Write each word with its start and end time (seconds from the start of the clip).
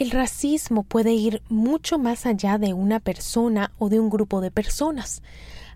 El 0.00 0.12
racismo 0.12 0.82
puede 0.82 1.12
ir 1.12 1.42
mucho 1.50 1.98
más 1.98 2.24
allá 2.24 2.56
de 2.56 2.72
una 2.72 3.00
persona 3.00 3.70
o 3.78 3.90
de 3.90 4.00
un 4.00 4.08
grupo 4.08 4.40
de 4.40 4.50
personas. 4.50 5.22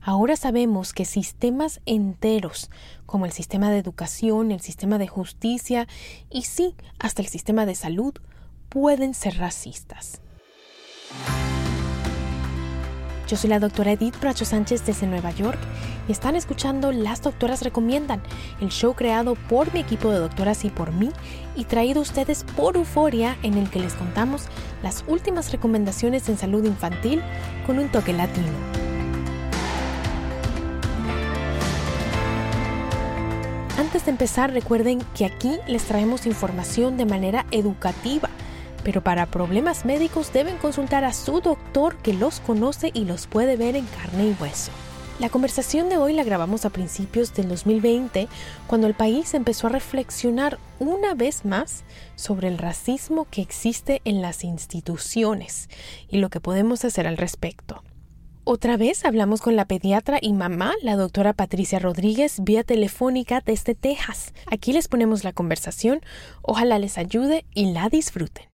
Ahora 0.01 0.35
sabemos 0.37 0.95
que 0.95 1.05
sistemas 1.05 1.83
enteros, 1.85 2.71
como 3.05 3.27
el 3.27 3.33
sistema 3.33 3.71
de 3.71 3.77
educación, 3.77 4.51
el 4.51 4.63
sistema 4.63 4.97
de 4.97 5.09
justicia 5.09 5.87
y 6.31 6.45
sí, 6.45 6.75
hasta 6.99 7.21
el 7.21 7.29
sistema 7.29 7.67
de 7.67 7.75
salud, 7.75 8.15
pueden 8.71 9.13
ser 9.13 9.37
racistas. 9.37 10.23
Yo 13.27 13.39
soy 13.39 13.49
la 13.49 13.59
doctora 13.59 13.93
Edith 13.93 14.21
Bracho 14.21 14.45
Sánchez 14.45 14.85
desde 14.85 15.07
Nueva 15.07 15.31
York 15.31 15.59
y 16.09 16.13
están 16.13 16.37
escuchando 16.37 16.93
Las 16.93 17.23
Doctoras 17.23 17.63
Recomiendan, 17.63 18.21
el 18.61 18.69
show 18.69 18.95
creado 18.95 19.35
por 19.35 19.73
mi 19.73 19.81
equipo 19.81 20.11
de 20.11 20.19
doctoras 20.19 20.65
y 20.67 20.71
por 20.71 20.93
mí 20.93 21.11
y 21.57 21.65
traído 21.65 22.01
a 22.01 22.03
ustedes 22.03 22.45
por 22.45 22.77
Euforia 22.77 23.39
en 23.43 23.55
el 23.55 23.71
que 23.71 23.79
les 23.79 23.95
contamos 23.95 24.45
las 24.83 25.05
últimas 25.07 25.53
recomendaciones 25.53 26.29
en 26.29 26.37
salud 26.37 26.65
infantil 26.65 27.23
con 27.67 27.79
un 27.79 27.89
toque 27.89 28.13
latino. 28.13 28.53
Antes 33.79 34.05
de 34.05 34.11
empezar, 34.11 34.53
recuerden 34.53 35.03
que 35.17 35.25
aquí 35.25 35.57
les 35.67 35.85
traemos 35.85 36.27
información 36.27 36.99
de 36.99 37.07
manera 37.07 37.47
educativa 37.51 38.29
pero 38.85 39.03
para 39.03 39.27
problemas 39.27 39.85
médicos 39.85 40.33
deben 40.33 40.59
consultar 40.59 41.05
a 41.05 41.13
su 41.13 41.41
doctor 41.41 41.97
que 41.97 42.13
los 42.13 42.41
conoce 42.41 42.91
y 42.95 43.07
los 43.07 43.27
puede 43.27 43.57
ver 43.57 43.75
en 43.75 43.87
carne 43.87 44.29
y 44.29 44.37
hueso. 44.41 44.71
La 45.21 45.29
conversación 45.29 45.89
de 45.89 45.97
hoy 45.97 46.13
la 46.13 46.25
grabamos 46.25 46.65
a 46.65 46.71
principios 46.71 47.33
del 47.35 47.49
2020, 47.49 48.27
cuando 48.67 48.89
el 48.89 48.95
país 48.95 49.33
empezó 49.35 49.69
a 49.69 49.71
reflexionar 49.71 50.59
una 50.81 51.15
vez 51.15 51.45
más 51.45 51.85
sobre 52.17 52.49
el 52.49 52.59
racismo 52.59 53.27
que 53.31 53.41
existe 53.41 54.03
en 54.05 54.23
las 54.23 54.43
instituciones 54.43 55.69
y 56.09 56.19
lo 56.19 56.31
que 56.31 56.41
podemos 56.41 56.85
hacer 56.85 57.07
al 57.07 57.17
respecto. 57.17 57.85
Otra 58.43 58.77
vez 58.77 59.05
hablamos 59.05 59.41
con 59.41 59.55
la 59.55 59.67
pediatra 59.67 60.19
y 60.21 60.33
mamá, 60.33 60.73
la 60.83 60.97
doctora 60.97 61.33
Patricia 61.33 61.79
Rodríguez, 61.79 62.43
vía 62.43 62.65
telefónica 62.65 63.41
desde 63.41 63.77
Texas. 63.77 64.35
Aquí 64.51 64.73
les 64.73 64.89
ponemos 64.89 65.23
la 65.23 65.33
conversación, 65.33 66.01
ojalá 66.43 66.81
les 66.81 66.99
ayude 66.99 67.47
y 67.55 67.73
la 67.73 67.89
disfruten 67.89 68.54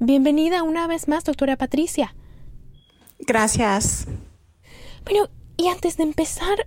Bienvenida 0.00 0.64
una 0.64 0.88
vez 0.88 1.06
más, 1.06 1.22
doctora 1.22 1.56
Patricia. 1.56 2.16
Gracias. 3.20 4.08
Bueno, 5.04 5.28
y 5.56 5.68
antes 5.68 5.96
de 5.96 6.02
empezar 6.02 6.66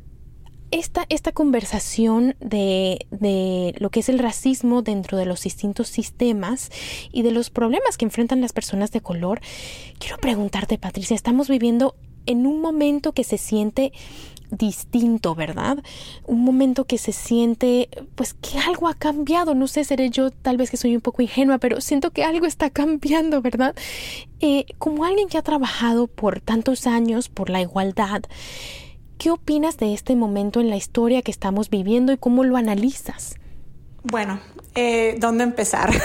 esta, 0.72 1.06
esta 1.10 1.34
conversación 1.34 2.38
de, 2.40 3.06
de, 3.12 3.76
lo 3.80 3.90
que 3.90 4.00
es 4.00 4.08
el 4.08 4.20
racismo 4.20 4.82
dentro 4.82 5.18
de 5.18 5.26
los 5.26 5.44
distintos 5.44 5.90
sistemas 5.90 6.72
y 7.12 7.24
de 7.24 7.32
los 7.32 7.50
problemas 7.50 7.98
que 7.98 8.06
enfrentan 8.06 8.40
las 8.40 8.54
personas 8.54 8.92
de 8.92 9.02
color, 9.02 9.42
quiero 10.00 10.18
preguntarte, 10.20 10.78
Patricia, 10.78 11.14
estamos 11.14 11.50
viviendo 11.50 11.96
en 12.28 12.46
un 12.46 12.62
momento 12.62 13.14
que 13.14 13.24
se 13.24 13.38
siente 13.40 13.92
distinto, 14.52 15.36
¿verdad? 15.36 15.78
Un 16.26 16.44
momento 16.44 16.86
que 16.86 16.98
se 16.98 17.12
siente, 17.12 17.90
pues 18.16 18.34
que 18.34 18.60
algo 18.60 18.88
ha 18.88 18.94
cambiado, 18.94 19.56
no 19.56 19.68
sé, 19.68 19.84
seré 19.84 20.10
yo 20.10 20.32
tal 20.32 20.58
vez 20.58 20.72
que 20.72 20.78
soy 20.78 20.96
un 20.96 21.02
poco 21.02 21.22
ingenua, 21.22 21.58
pero 21.58 21.82
siento 21.82 22.12
que 22.12 22.24
algo 22.24 22.46
está 22.46 22.70
cambiando, 22.70 23.42
¿verdad? 23.42 23.76
Eh, 24.40 24.66
como 24.78 25.06
alguien 25.06 25.28
que 25.28 25.38
ha 25.38 25.42
trabajado 25.42 26.08
por 26.08 26.40
tantos 26.40 26.88
años 26.88 27.30
por 27.30 27.50
la 27.50 27.62
igualdad, 27.62 28.24
¿qué 29.18 29.32
opinas 29.32 29.78
de 29.78 29.94
este 29.94 30.16
momento 30.16 30.62
en 30.62 30.70
la 30.70 30.78
historia 30.78 31.22
que 31.22 31.32
estamos 31.32 31.70
viviendo 31.70 32.14
y 32.14 32.18
cómo 32.18 32.44
lo 32.44 32.58
analizas? 32.58 33.36
Bueno, 34.04 34.40
eh, 34.76 35.18
¿dónde 35.20 35.44
empezar? 35.44 35.92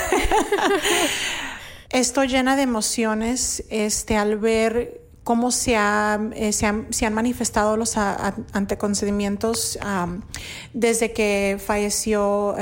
Estoy 1.90 2.28
llena 2.28 2.56
de 2.56 2.62
emociones 2.62 3.64
este, 3.68 4.16
al 4.16 4.38
ver 4.38 5.01
cómo 5.24 5.50
se, 5.50 5.76
eh, 5.76 6.52
se, 6.52 6.66
han 7.06 7.14
manifestado 7.14 7.76
los 7.76 7.96
anteconcedimientos 7.96 9.78
desde 10.72 11.12
que 11.12 11.60
falleció 11.64 12.54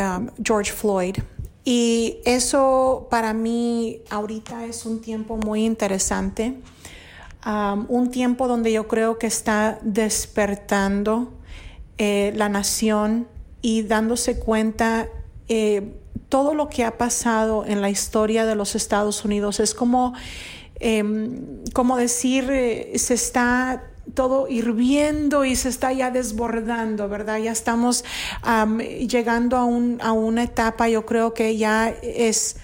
George 0.42 0.72
Floyd. 0.72 1.16
Y 1.64 2.18
eso 2.24 3.06
para 3.10 3.32
mí 3.34 4.00
ahorita 4.10 4.64
es 4.64 4.86
un 4.86 5.00
tiempo 5.00 5.36
muy 5.36 5.64
interesante, 5.64 6.60
un 7.88 8.10
tiempo 8.10 8.48
donde 8.48 8.72
yo 8.72 8.88
creo 8.88 9.18
que 9.18 9.26
está 9.26 9.78
despertando 9.82 11.32
eh, 12.02 12.32
la 12.34 12.48
nación 12.48 13.28
y 13.60 13.82
dándose 13.82 14.38
cuenta 14.38 15.08
eh, 15.48 15.92
todo 16.30 16.54
lo 16.54 16.70
que 16.70 16.82
ha 16.82 16.96
pasado 16.96 17.66
en 17.66 17.82
la 17.82 17.90
historia 17.90 18.46
de 18.46 18.54
los 18.54 18.74
Estados 18.74 19.22
Unidos. 19.26 19.60
Es 19.60 19.74
como 19.74 20.14
Em, 20.80 21.62
como 21.72 21.96
decir, 21.98 22.48
eh, 22.50 22.92
se 22.96 23.14
está 23.14 23.84
todo 24.14 24.48
hirviendo 24.48 25.44
y 25.44 25.54
se 25.56 25.68
está 25.68 25.92
ya 25.92 26.10
desbordando, 26.10 27.08
¿verdad? 27.08 27.38
Ya 27.38 27.52
estamos 27.52 28.04
llegando 29.06 29.56
a, 29.56 30.06
a, 30.06 30.12
una 30.12 30.42
etapa, 30.42 30.88
yo 30.88 31.06
creo 31.06 31.32
que 31.34 31.56
ya 31.56 31.90
es, 32.02 32.56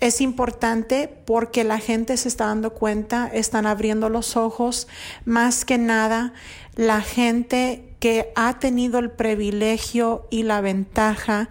es 0.00 0.20
importante 0.20 1.08
porque 1.08 1.64
la 1.64 1.78
gente 1.78 2.16
se 2.16 2.28
está 2.28 2.46
dando 2.46 2.74
cuenta, 2.74 3.28
están 3.32 3.66
abriendo 3.66 4.08
los 4.08 4.36
ojos, 4.36 4.86
más 5.24 5.64
que 5.64 5.78
nada 5.78 6.32
la 6.74 7.00
gente 7.00 7.94
que 7.98 8.32
ha 8.34 8.58
tenido 8.58 8.98
el 8.98 9.10
privilegio 9.10 10.26
y 10.30 10.42
la 10.42 10.60
ventaja 10.60 11.48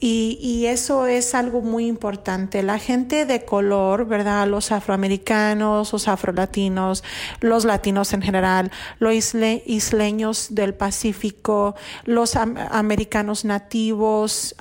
y, 0.00 0.66
eso 0.66 1.06
es 1.06 1.34
algo 1.34 1.60
muy 1.60 1.86
importante. 1.86 2.62
La 2.62 2.78
gente 2.78 3.26
de 3.26 3.44
color, 3.44 4.06
¿verdad? 4.06 4.46
Los 4.46 4.70
afroamericanos, 4.70 5.92
los 5.92 6.08
afrolatinos, 6.08 7.02
los 7.40 7.64
latinos 7.64 8.12
en 8.12 8.22
general, 8.22 8.70
los 8.98 9.14
isleños 9.14 10.48
del 10.50 10.74
Pacífico, 10.74 11.74
los 12.04 12.36
americanos 12.36 13.44
nativos, 13.44 14.54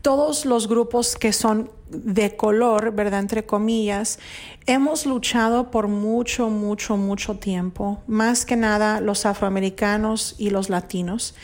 todos 0.00 0.46
los 0.46 0.68
grupos 0.68 1.16
que 1.16 1.32
son 1.32 1.70
de 1.90 2.36
color, 2.36 2.92
¿verdad? 2.92 3.20
Entre 3.20 3.44
comillas, 3.44 4.18
hemos 4.66 5.06
luchado 5.06 5.70
por 5.70 5.88
mucho, 5.88 6.48
mucho, 6.48 6.96
mucho 6.96 7.36
tiempo, 7.36 8.02
más 8.06 8.44
que 8.44 8.56
nada 8.56 9.00
los 9.00 9.26
afroamericanos 9.26 10.34
y 10.38 10.50
los 10.50 10.68
latinos, 10.68 11.34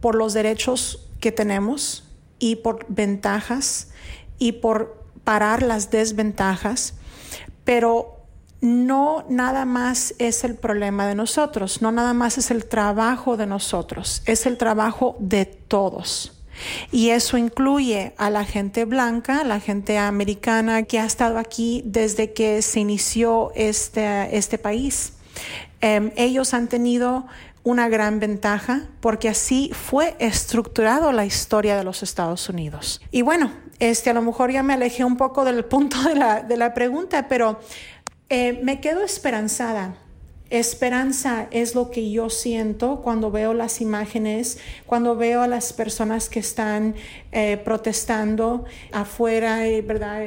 por 0.00 0.14
los 0.14 0.34
derechos 0.34 1.08
que 1.22 1.32
tenemos 1.32 2.04
y 2.38 2.56
por 2.56 2.84
ventajas 2.88 3.88
y 4.38 4.52
por 4.52 5.06
parar 5.24 5.62
las 5.62 5.90
desventajas, 5.92 6.94
pero 7.64 8.26
no 8.60 9.24
nada 9.28 9.64
más 9.64 10.14
es 10.18 10.42
el 10.42 10.56
problema 10.56 11.06
de 11.06 11.14
nosotros, 11.14 11.80
no 11.80 11.92
nada 11.92 12.12
más 12.12 12.38
es 12.38 12.50
el 12.50 12.66
trabajo 12.66 13.36
de 13.36 13.46
nosotros, 13.46 14.22
es 14.26 14.44
el 14.46 14.58
trabajo 14.58 15.16
de 15.20 15.46
todos. 15.46 16.42
Y 16.90 17.10
eso 17.10 17.38
incluye 17.38 18.14
a 18.18 18.28
la 18.28 18.44
gente 18.44 18.84
blanca, 18.84 19.44
la 19.44 19.60
gente 19.60 19.98
americana 19.98 20.82
que 20.82 20.98
ha 20.98 21.06
estado 21.06 21.38
aquí 21.38 21.82
desde 21.86 22.32
que 22.32 22.60
se 22.62 22.80
inició 22.80 23.52
este, 23.54 24.36
este 24.36 24.58
país. 24.58 25.14
Em, 25.80 26.12
ellos 26.16 26.52
han 26.52 26.68
tenido 26.68 27.26
una 27.64 27.88
gran 27.88 28.18
ventaja 28.18 28.88
porque 29.00 29.28
así 29.28 29.70
fue 29.72 30.16
estructurado 30.18 31.12
la 31.12 31.24
historia 31.24 31.76
de 31.76 31.84
los 31.84 32.02
Estados 32.02 32.48
Unidos. 32.48 33.00
Y 33.10 33.22
bueno, 33.22 33.52
este, 33.78 34.10
a 34.10 34.14
lo 34.14 34.22
mejor 34.22 34.50
ya 34.50 34.62
me 34.62 34.74
alejé 34.74 35.04
un 35.04 35.16
poco 35.16 35.44
del 35.44 35.64
punto 35.64 36.02
de 36.02 36.14
la, 36.14 36.42
de 36.42 36.56
la 36.56 36.74
pregunta, 36.74 37.28
pero 37.28 37.60
eh, 38.28 38.60
me 38.62 38.80
quedo 38.80 39.02
esperanzada. 39.02 39.96
Esperanza 40.50 41.48
es 41.50 41.74
lo 41.74 41.90
que 41.90 42.10
yo 42.10 42.28
siento 42.28 43.00
cuando 43.00 43.30
veo 43.30 43.54
las 43.54 43.80
imágenes, 43.80 44.58
cuando 44.84 45.16
veo 45.16 45.40
a 45.40 45.48
las 45.48 45.72
personas 45.72 46.28
que 46.28 46.40
están 46.40 46.94
eh, 47.30 47.56
protestando 47.64 48.66
afuera, 48.92 49.66
eh, 49.66 49.80
¿verdad? 49.80 50.26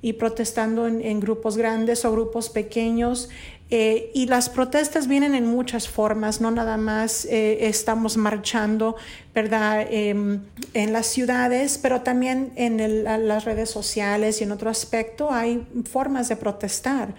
y 0.00 0.12
protestando 0.12 0.86
en, 0.86 1.00
en, 1.00 1.18
grupos 1.18 1.56
grandes 1.56 2.04
o 2.04 2.12
grupos 2.12 2.50
pequeños. 2.50 3.30
Eh, 3.70 4.10
y 4.14 4.26
las 4.26 4.48
protestas 4.48 5.08
vienen 5.08 5.34
en 5.34 5.46
muchas 5.46 5.88
formas, 5.88 6.40
no 6.40 6.50
nada 6.50 6.78
más 6.78 7.26
eh, 7.26 7.68
estamos 7.68 8.16
marchando, 8.16 8.96
¿verdad?, 9.34 9.86
em, 9.90 10.40
en 10.72 10.92
las 10.94 11.06
ciudades, 11.06 11.76
pero 11.76 12.00
también 12.00 12.52
en 12.56 13.04
las 13.04 13.44
redes 13.44 13.68
sociales 13.68 14.40
y 14.40 14.44
en 14.44 14.52
otro 14.52 14.70
aspecto 14.70 15.30
hay 15.30 15.66
formas 15.84 16.30
de 16.30 16.36
protestar. 16.36 17.14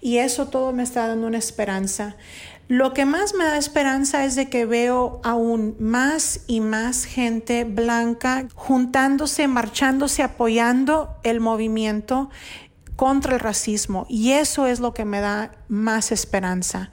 Y 0.00 0.18
eso 0.18 0.48
todo 0.48 0.72
me 0.72 0.84
está 0.84 1.06
dando 1.06 1.26
una 1.26 1.38
esperanza. 1.38 2.16
Lo 2.70 2.94
que 2.94 3.04
más 3.04 3.34
me 3.34 3.44
da 3.44 3.58
esperanza 3.58 4.24
es 4.24 4.36
de 4.36 4.48
que 4.48 4.64
veo 4.64 5.20
aún 5.24 5.74
más 5.80 6.42
y 6.46 6.60
más 6.60 7.04
gente 7.04 7.64
blanca 7.64 8.46
juntándose, 8.54 9.48
marchándose, 9.48 10.22
apoyando 10.22 11.16
el 11.24 11.40
movimiento 11.40 12.30
contra 13.00 13.32
el 13.32 13.40
racismo. 13.40 14.04
Y 14.10 14.32
eso 14.32 14.66
es 14.66 14.78
lo 14.78 14.92
que 14.92 15.06
me 15.06 15.20
da 15.20 15.52
más 15.68 16.12
esperanza, 16.12 16.90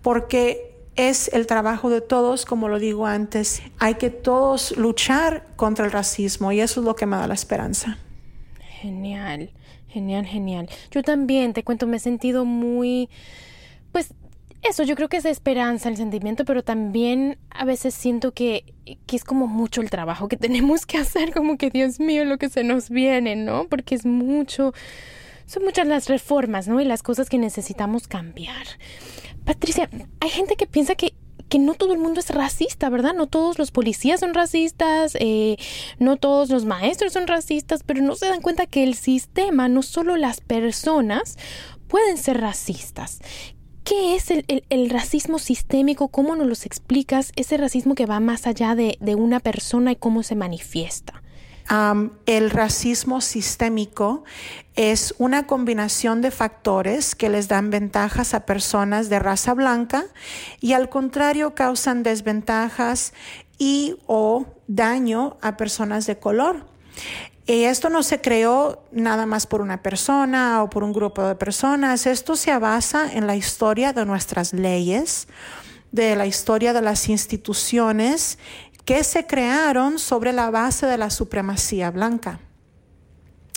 porque 0.00 0.76
es 0.94 1.26
el 1.32 1.48
trabajo 1.48 1.90
de 1.90 2.00
todos, 2.00 2.46
como 2.46 2.68
lo 2.68 2.78
digo 2.78 3.04
antes. 3.04 3.60
Hay 3.80 3.94
que 3.96 4.10
todos 4.10 4.76
luchar 4.76 5.44
contra 5.56 5.86
el 5.86 5.90
racismo 5.90 6.52
y 6.52 6.60
eso 6.60 6.78
es 6.78 6.86
lo 6.86 6.94
que 6.94 7.04
me 7.04 7.16
da 7.16 7.26
la 7.26 7.34
esperanza. 7.34 7.98
Genial, 8.80 9.50
genial, 9.88 10.24
genial. 10.24 10.68
Yo 10.92 11.02
también, 11.02 11.52
te 11.52 11.64
cuento, 11.64 11.88
me 11.88 11.96
he 11.96 12.00
sentido 12.00 12.44
muy, 12.44 13.08
pues 13.90 14.14
eso, 14.62 14.84
yo 14.84 14.94
creo 14.94 15.08
que 15.08 15.16
es 15.16 15.24
esperanza 15.24 15.88
el 15.88 15.96
sentimiento, 15.96 16.44
pero 16.44 16.62
también 16.62 17.38
a 17.50 17.64
veces 17.64 17.92
siento 17.92 18.30
que, 18.30 18.72
que, 19.04 19.16
es 19.16 19.24
como 19.24 19.48
mucho 19.48 19.80
el 19.80 19.90
trabajo 19.90 20.28
que 20.28 20.36
tenemos 20.46 20.86
que 20.86 20.98
hacer, 20.98 21.32
como 21.32 21.58
que 21.58 21.70
Dios 21.70 21.98
mío 21.98 22.24
lo 22.24 22.38
que 22.38 22.50
se 22.50 22.62
nos 22.62 22.88
viene, 22.88 23.34
¿no? 23.34 23.66
Porque 23.68 23.96
es 23.96 24.06
mucho, 24.06 24.72
son 25.50 25.64
muchas 25.64 25.84
las 25.88 26.08
reformas, 26.08 26.68
¿no? 26.68 26.80
Y 26.80 26.84
las 26.84 27.02
cosas 27.02 27.28
que 27.28 27.36
necesitamos 27.36 28.06
cambiar. 28.06 28.66
Patricia, 29.44 29.90
hay 30.20 30.30
gente 30.30 30.54
que 30.54 30.68
piensa 30.68 30.94
que, 30.94 31.12
que 31.48 31.58
no 31.58 31.74
todo 31.74 31.92
el 31.92 31.98
mundo 31.98 32.20
es 32.20 32.30
racista, 32.30 32.88
¿verdad? 32.88 33.14
No 33.14 33.26
todos 33.26 33.58
los 33.58 33.72
policías 33.72 34.20
son 34.20 34.32
racistas, 34.32 35.16
eh, 35.18 35.56
no 35.98 36.18
todos 36.18 36.50
los 36.50 36.66
maestros 36.66 37.14
son 37.14 37.26
racistas, 37.26 37.82
pero 37.82 38.00
no 38.00 38.14
se 38.14 38.26
dan 38.26 38.42
cuenta 38.42 38.66
que 38.66 38.84
el 38.84 38.94
sistema, 38.94 39.68
no 39.68 39.82
solo 39.82 40.16
las 40.16 40.40
personas, 40.40 41.36
pueden 41.88 42.16
ser 42.16 42.40
racistas. 42.40 43.18
¿Qué 43.82 44.14
es 44.14 44.30
el, 44.30 44.90
racismo 44.90 45.40
sistémico? 45.40 46.06
¿Cómo 46.06 46.36
nos 46.36 46.46
lo 46.46 46.52
explicas? 46.52 47.32
Ese 47.34 47.56
racismo 47.56 47.96
que 47.96 48.06
va 48.06 48.20
más 48.20 48.46
allá 48.46 48.76
de, 48.76 48.96
una 49.16 49.40
persona 49.40 49.90
y 49.90 49.96
cómo 49.96 50.22
se 50.22 50.36
manifiesta. 50.36 51.24
El 52.26 52.50
racismo 52.50 53.20
sistémico 53.20 54.24
es 54.74 55.14
una 55.18 55.46
combinación 55.46 56.20
de 56.20 56.32
factores 56.32 57.14
que 57.14 57.28
les 57.28 57.46
dan 57.46 57.70
ventajas 57.70 58.34
a 58.34 58.44
personas 58.44 59.08
de 59.08 59.20
raza 59.20 59.54
blanca 59.54 60.06
y 60.60 60.72
al 60.72 60.88
contrario 60.88 61.54
causan 61.54 62.02
desventajas 62.02 63.12
y 63.58 63.96
o 64.06 64.46
daño 64.66 65.36
a 65.42 65.56
personas 65.56 66.06
de 66.06 66.18
color. 66.18 66.66
Esto 67.46 67.88
no 67.88 68.02
se 68.02 68.20
creó 68.20 68.82
nada 68.90 69.26
más 69.26 69.46
por 69.46 69.60
una 69.60 69.82
persona 69.82 70.62
o 70.62 70.70
por 70.70 70.82
un 70.82 70.92
grupo 70.92 71.24
de 71.24 71.34
personas. 71.34 72.06
Esto 72.06 72.36
se 72.36 72.56
basa 72.58 73.12
en 73.12 73.26
la 73.26 73.36
historia 73.36 73.92
de 73.92 74.06
nuestras 74.06 74.52
leyes, 74.52 75.28
de 75.92 76.16
la 76.16 76.26
historia 76.26 76.72
de 76.72 76.82
las 76.82 77.08
instituciones 77.08 78.38
que 78.90 79.04
se 79.04 79.24
crearon 79.24 80.00
sobre 80.00 80.32
la 80.32 80.50
base 80.50 80.84
de 80.84 80.98
la 80.98 81.10
supremacía 81.10 81.92
blanca. 81.92 82.40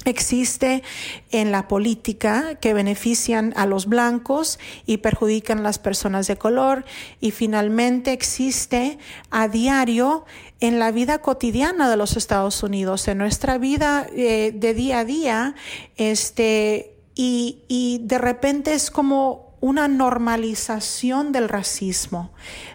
Existe 0.06 0.84
en 1.32 1.52
la 1.52 1.68
política 1.68 2.54
que 2.62 2.76
benefician 2.76 3.52
a 3.58 3.66
los 3.66 3.88
blancos 3.88 4.60
y 4.86 4.98
perjudican 4.98 5.58
a 5.58 5.64
las 5.64 5.80
personas 5.80 6.28
de 6.28 6.38
color. 6.38 6.86
Y 7.20 7.32
finalmente 7.32 8.12
existe 8.12 9.00
a 9.32 9.48
diario 9.48 10.24
en 10.60 10.78
la 10.78 10.92
vida 10.92 11.18
cotidiana 11.18 11.90
de 11.90 11.98
los 11.98 12.16
Estados 12.16 12.62
Unidos, 12.62 13.08
en 13.08 13.18
nuestra 13.18 13.58
vida 13.58 14.06
eh, 14.16 14.52
de 14.54 14.76
día 14.76 15.00
a 15.00 15.04
día, 15.04 15.56
este, 15.98 16.96
y, 17.16 17.64
y 17.68 18.02
de 18.04 18.20
repente 18.20 18.76
es 18.76 18.92
como 18.92 19.43
una 19.64 19.88
normalización 19.88 21.32
del 21.32 21.48
racismo. 21.48 22.34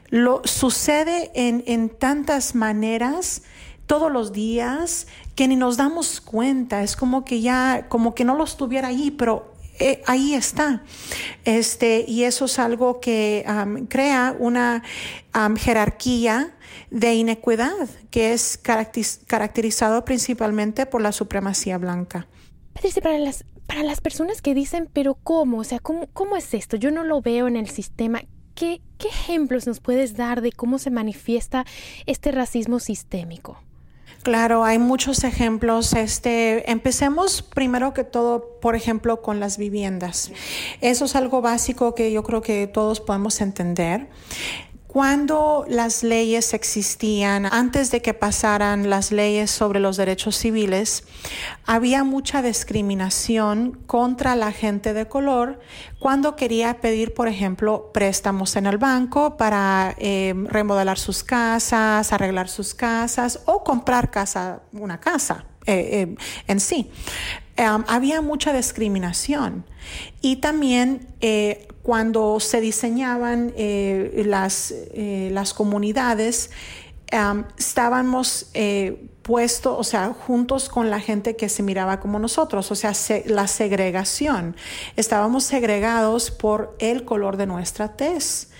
Lo 0.08 0.40
sucede 0.44 1.30
en, 1.34 1.62
en 1.66 1.90
tantas 1.90 2.54
maneras 2.54 3.42
todos 3.84 4.10
los 4.10 4.32
días 4.32 5.06
que 5.34 5.46
ni 5.48 5.54
nos 5.54 5.76
damos 5.76 6.22
cuenta, 6.22 6.82
es 6.82 6.96
como 6.96 7.26
que 7.26 7.42
ya, 7.42 7.88
como 7.90 8.14
que 8.14 8.24
no 8.24 8.34
lo 8.34 8.44
estuviera 8.44 8.88
ahí, 8.88 9.10
pero 9.10 9.52
eh, 9.78 10.02
ahí 10.06 10.32
está. 10.32 10.82
Este, 11.44 12.06
y 12.08 12.24
eso 12.24 12.46
es 12.46 12.58
algo 12.58 13.00
que 13.00 13.44
crea 13.90 14.34
una 14.38 14.82
jerarquía 15.58 16.56
de 16.90 17.14
inequidad 17.16 17.86
que 18.10 18.32
es 18.32 18.58
caracterizado 18.58 20.06
principalmente 20.06 20.86
por 20.86 21.02
la 21.02 21.12
supremacía 21.12 21.76
blanca. 21.76 22.26
Patricia, 22.72 23.02
para 23.02 23.18
las, 23.18 23.44
para 23.68 23.82
las 23.82 24.00
personas 24.00 24.40
que 24.40 24.54
dicen, 24.54 24.88
pero 24.90 25.14
¿cómo? 25.14 25.58
O 25.58 25.64
sea, 25.64 25.78
¿cómo, 25.78 26.08
¿cómo 26.14 26.36
es 26.36 26.54
esto? 26.54 26.76
Yo 26.78 26.90
no 26.90 27.04
lo 27.04 27.20
veo 27.20 27.46
en 27.46 27.54
el 27.54 27.68
sistema. 27.68 28.22
¿Qué, 28.54 28.80
¿Qué 28.96 29.08
ejemplos 29.08 29.66
nos 29.66 29.78
puedes 29.78 30.16
dar 30.16 30.40
de 30.40 30.52
cómo 30.52 30.78
se 30.78 30.90
manifiesta 30.90 31.66
este 32.06 32.32
racismo 32.32 32.80
sistémico? 32.80 33.58
Claro, 34.22 34.64
hay 34.64 34.78
muchos 34.78 35.22
ejemplos. 35.22 35.92
Este, 35.92 36.70
empecemos 36.70 37.42
primero 37.42 37.94
que 37.94 38.04
todo, 38.04 38.58
por 38.60 38.74
ejemplo, 38.74 39.22
con 39.22 39.38
las 39.38 39.58
viviendas. 39.58 40.32
Eso 40.80 41.04
es 41.04 41.14
algo 41.14 41.40
básico 41.40 41.94
que 41.94 42.10
yo 42.10 42.22
creo 42.22 42.42
que 42.42 42.66
todos 42.66 43.00
podemos 43.00 43.40
entender. 43.40 44.08
Cuando 44.88 45.66
las 45.68 46.02
leyes 46.02 46.54
existían, 46.54 47.44
antes 47.44 47.90
de 47.90 48.00
que 48.00 48.14
pasaran 48.14 48.88
las 48.88 49.12
leyes 49.12 49.50
sobre 49.50 49.80
los 49.80 49.98
derechos 49.98 50.34
civiles, 50.34 51.04
había 51.66 52.04
mucha 52.04 52.40
discriminación 52.40 53.82
contra 53.86 54.34
la 54.34 54.50
gente 54.50 54.94
de 54.94 55.06
color 55.06 55.60
cuando 55.98 56.36
quería 56.36 56.80
pedir, 56.80 57.12
por 57.12 57.28
ejemplo, 57.28 57.90
préstamos 57.92 58.56
en 58.56 58.64
el 58.64 58.78
banco 58.78 59.36
para 59.36 59.94
eh, 59.98 60.34
remodelar 60.48 60.98
sus 60.98 61.22
casas, 61.22 62.10
arreglar 62.14 62.48
sus 62.48 62.72
casas 62.72 63.40
o 63.44 63.62
comprar 63.62 64.10
casa, 64.10 64.62
una 64.72 64.98
casa 64.98 65.44
eh, 65.66 66.08
eh, 66.08 66.16
en 66.46 66.60
sí. 66.60 66.90
Había 67.58 68.22
mucha 68.22 68.52
discriminación 68.52 69.64
y 70.20 70.36
también 70.36 71.08
cuando 71.88 72.38
se 72.38 72.60
diseñaban 72.60 73.54
eh, 73.56 74.22
las, 74.26 74.74
eh, 74.92 75.30
las, 75.32 75.54
comunidades, 75.54 76.50
estábamos 77.56 78.50
eh, 78.52 79.08
puestos, 79.22 79.74
o 79.78 79.82
sea, 79.84 80.08
juntos 80.12 80.68
con 80.68 80.90
la 80.90 81.00
gente 81.00 81.34
que 81.34 81.48
se 81.48 81.62
miraba 81.62 81.98
como 81.98 82.18
nosotros, 82.18 82.70
o 82.70 82.74
sea, 82.74 82.92
la 83.24 83.48
segregación. 83.48 84.54
Estábamos 84.96 85.44
segregados 85.44 86.30
por 86.30 86.76
el 86.78 87.06
color 87.06 87.38
de 87.38 87.46
nuestra 87.46 87.96
tez. 87.96 88.50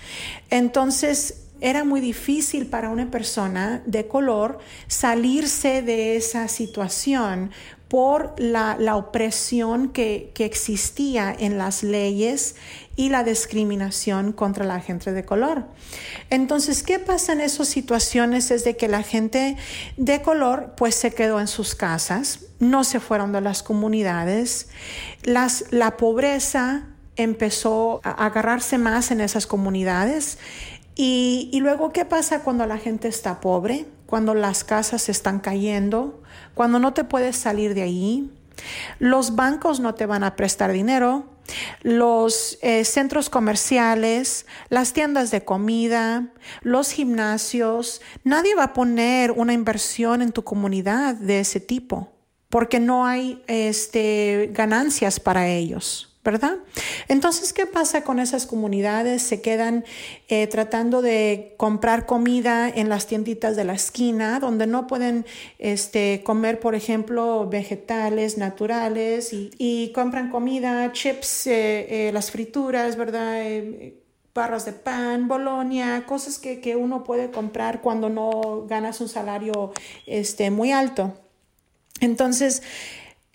Entonces, 0.49 1.43
era 1.61 1.83
muy 1.83 2.01
difícil 2.01 2.65
para 2.65 2.89
una 2.89 3.11
persona 3.11 3.83
de 3.85 4.07
color 4.07 4.57
salirse 4.87 5.83
de 5.83 6.15
esa 6.15 6.47
situación 6.47 7.51
por 7.89 8.35
la, 8.37 8.95
opresión 8.95 9.89
que, 9.89 10.31
que, 10.35 10.45
existía 10.45 11.35
en 11.37 11.57
las 11.57 11.81
leyes 11.81 12.55
y 12.95 13.09
la 13.09 13.23
discriminación 13.23 14.31
contra 14.31 14.63
la 14.63 14.79
gente 14.79 15.11
de 15.11 15.25
color. 15.25 15.65
Entonces, 16.29 16.83
¿qué 16.83 16.99
pasa 16.99 17.33
en 17.33 17.41
esas 17.41 17.67
situaciones? 17.67 18.51
Es 18.51 18.63
de 18.63 18.77
que 18.77 18.87
la 18.87 19.01
gente 19.01 19.57
de 19.97 20.21
color 20.21 20.75
pues 20.77 20.93
se 20.93 21.11
quedó 21.11 21.39
en 21.39 21.47
sus 21.47 21.73
casas, 21.73 22.45
no 22.59 22.83
se 22.83 22.99
fueron 22.99 23.31
de 23.31 23.41
las 23.41 23.63
comunidades, 23.63 24.69
las, 25.23 25.65
la 25.71 25.97
pobreza 25.97 26.85
empezó 27.15 28.01
a 28.03 28.11
agarrarse 28.25 28.77
más 28.77 29.09
en 29.09 29.19
esas 29.19 29.47
comunidades. 29.47 30.37
Y, 30.95 31.49
y 31.51 31.59
luego, 31.59 31.91
¿qué 31.91 32.05
pasa 32.05 32.41
cuando 32.43 32.67
la 32.67 32.77
gente 32.77 33.07
está 33.07 33.41
pobre? 33.41 33.87
Cuando 34.09 34.33
las 34.33 34.63
casas 34.63 35.03
se 35.03 35.11
están 35.11 35.39
cayendo, 35.39 36.23
cuando 36.55 36.79
no 36.79 36.93
te 36.95 37.03
puedes 37.03 37.35
salir 37.35 37.75
de 37.75 37.83
ahí, 37.83 38.31
los 38.97 39.35
bancos 39.35 39.79
no 39.79 39.93
te 39.93 40.07
van 40.07 40.23
a 40.23 40.35
prestar 40.35 40.71
dinero, 40.71 41.25
los 41.83 42.57
eh, 42.63 42.85
centros 42.85 43.29
comerciales, 43.29 44.47
las 44.69 44.93
tiendas 44.93 45.29
de 45.29 45.45
comida, 45.45 46.33
los 46.63 46.89
gimnasios. 46.89 48.01
Nadie 48.23 48.55
va 48.55 48.63
a 48.63 48.73
poner 48.73 49.29
una 49.29 49.53
inversión 49.53 50.23
en 50.23 50.31
tu 50.31 50.43
comunidad 50.43 51.13
de 51.13 51.41
ese 51.41 51.59
tipo 51.59 52.11
porque 52.49 52.79
no 52.79 53.05
hay 53.05 53.43
este, 53.45 54.49
ganancias 54.53 55.19
para 55.19 55.49
ellos. 55.49 56.08
¿Verdad? 56.23 56.57
Entonces, 57.07 57.53
¿qué 57.53 57.65
pasa 57.65 58.03
con 58.03 58.19
esas 58.19 58.45
comunidades? 58.45 59.21
Se 59.21 59.41
quedan 59.41 59.85
eh, 60.27 60.47
tratando 60.47 61.01
de 61.01 61.55
comprar 61.57 62.05
comida 62.05 62.69
en 62.69 62.89
las 62.89 63.07
tienditas 63.07 63.55
de 63.55 63.63
la 63.63 63.73
esquina, 63.73 64.39
donde 64.39 64.67
no 64.67 64.85
pueden 64.85 65.25
este, 65.59 66.21
comer, 66.23 66.59
por 66.59 66.75
ejemplo, 66.75 67.47
vegetales 67.49 68.37
naturales 68.37 69.29
y, 69.31 69.91
compran 69.93 70.29
comida, 70.29 70.91
chips, 70.91 71.47
eh, 71.47 72.07
eh, 72.07 72.11
las 72.11 72.31
frituras, 72.31 72.95
¿verdad? 72.95 73.41
barras 74.33 74.65
de 74.65 74.73
pan, 74.73 75.27
bolonia, 75.27 76.05
cosas 76.05 76.37
que, 76.37 76.61
que, 76.61 76.75
uno 76.75 77.03
puede 77.03 77.29
comprar 77.29 77.81
cuando 77.81 78.09
no 78.09 78.65
ganas 78.67 79.01
un 79.01 79.09
salario 79.09 79.73
este, 80.05 80.49
muy 80.49 80.71
alto. 80.71 81.13
Entonces, 81.99 82.61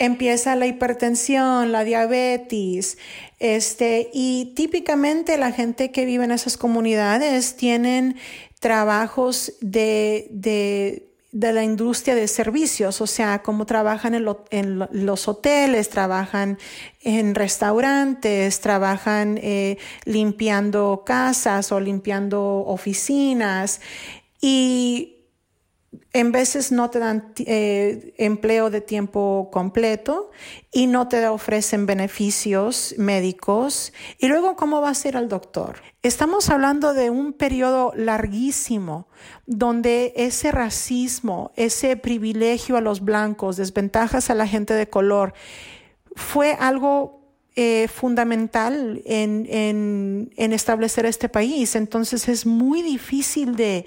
empieza 0.05 0.57
la 0.57 0.67
hipertensión, 0.67 1.73
la 1.73 1.85
diabetes, 1.85 2.99
este, 3.39 4.11
y 4.13 4.53
típicamente 4.55 5.37
la 5.39 5.53
gente 5.53 5.91
que 5.91 6.05
vive 6.05 6.25
en 6.25 6.31
esas 6.31 6.57
comunidades 6.57 7.57
tienen 7.57 8.17
trabajos 8.61 9.53
de, 9.61 10.29
de, 10.31 11.15
de 11.35 11.53
la 11.53 11.65
industria 11.65 12.15
de 12.15 12.29
servicios, 12.29 13.01
o 13.01 13.09
sea, 13.09 13.43
como 13.43 13.67
trabajan 13.67 14.15
en, 14.15 14.79
los 14.93 15.29
hoteles, 15.29 15.91
trabajan 15.91 16.59
en 17.03 17.35
restaurantes, 17.35 18.61
trabajan 18.61 19.41
eh, 19.43 19.77
limpiando 20.05 21.03
casas 21.05 21.73
o 21.73 21.81
limpiando 21.81 22.41
oficinas. 22.67 23.81
Y 24.41 25.24
en 26.13 26.33
veces 26.33 26.73
no 26.73 26.91
te 26.91 26.99
dan 26.99 27.33
eh, 27.39 28.15
empleo 28.19 28.71
de 28.71 28.81
tiempo 28.81 29.49
completo 29.53 30.31
y 30.73 30.87
no 30.87 31.09
te 31.09 31.27
ofrecen 31.27 31.87
beneficios 31.87 32.95
médicos. 32.99 33.93
Y 34.19 34.29
luego, 34.29 34.57
¿cómo 34.57 34.81
vas 34.81 35.05
a 35.05 35.09
ir 35.09 35.17
al 35.17 35.29
doctor? 35.29 35.83
Estamos 36.03 36.51
hablando 36.51 36.95
de 36.95 37.11
un 37.11 37.33
periodo 37.33 37.93
larguísimo 37.97 39.09
donde 39.47 40.13
ese 40.17 40.53
racismo, 40.53 41.53
ese 41.57 41.97
privilegio 41.97 42.77
a 42.77 42.81
los 42.81 43.01
blancos, 43.01 43.57
desventajas 43.57 44.31
a 44.31 44.35
la 44.35 44.47
gente 44.47 44.75
de 44.75 44.89
color, 44.89 45.35
fue 46.15 46.53
algo 46.53 47.25
eh, 47.57 47.89
fundamental 47.89 49.01
en, 49.05 49.47
en 50.37 50.53
establecer 50.53 51.07
este 51.07 51.29
país. 51.29 51.77
Entonces 51.77 52.29
es 52.29 52.47
muy 52.47 52.83
difícil 52.83 53.57
de 53.57 53.87